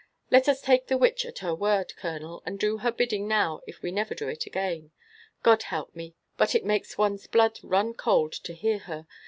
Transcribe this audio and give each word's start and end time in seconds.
Let 0.31 0.47
us 0.49 0.63
take 0.63 0.87
the 0.87 0.97
witch 0.97 1.27
at 1.27 1.39
her 1.45 1.53
word, 1.53 1.93
colonel, 1.95 2.41
and 2.43 2.57
do 2.59 2.79
her 2.79 2.91
bidding 2.91 3.27
now 3.27 3.61
if 3.67 3.83
we 3.83 3.91
never 3.91 4.15
do 4.15 4.27
it 4.29 4.47
again. 4.47 4.89
God 5.43 5.61
help 5.61 5.95
me! 5.95 6.15
but 6.37 6.55
it 6.55 6.65
makes 6.65 6.97
one's 6.97 7.27
blood 7.27 7.59
run 7.61 7.93
cold 7.93 8.31
to 8.33 8.53
hear 8.55 8.79
her 8.79 9.05